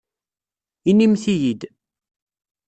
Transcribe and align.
Inimt-iyi-d. 0.89 1.61